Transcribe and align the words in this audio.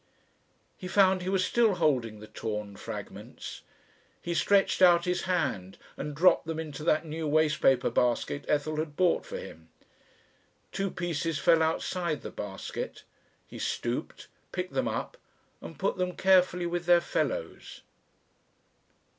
He 0.79 0.87
found 0.87 1.21
he 1.21 1.29
was 1.29 1.45
still 1.45 1.75
holding 1.75 2.19
the 2.21 2.25
torn 2.27 2.75
fragments. 2.75 3.61
He 4.19 4.33
stretched 4.33 4.81
out 4.81 5.05
his 5.05 5.25
hand 5.25 5.77
and 5.95 6.15
dropped 6.15 6.47
them 6.47 6.59
into 6.59 6.83
that 6.85 7.05
new 7.05 7.27
waste 7.27 7.61
paper 7.61 7.91
basket 7.91 8.43
Ethel 8.47 8.77
had 8.77 8.95
bought 8.95 9.27
for 9.27 9.37
him. 9.37 9.69
Two 10.71 10.89
pieces 10.89 11.37
fell 11.37 11.61
outside 11.61 12.23
the 12.23 12.31
basket. 12.31 13.03
He 13.45 13.59
stooped, 13.59 14.27
picked 14.51 14.73
them 14.73 14.87
up, 14.87 15.17
and 15.61 15.77
put 15.77 15.97
them 15.97 16.15
carefully 16.17 16.65
with 16.65 16.87
their 16.87 16.99
fellows. 17.01 17.81